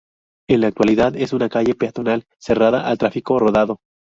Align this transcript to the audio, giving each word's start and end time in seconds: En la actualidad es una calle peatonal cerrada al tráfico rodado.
En 0.49 0.61
la 0.61 0.67
actualidad 0.69 1.15
es 1.15 1.31
una 1.31 1.47
calle 1.47 1.75
peatonal 1.75 2.25
cerrada 2.39 2.87
al 2.89 2.97
tráfico 2.97 3.37
rodado. 3.37 3.81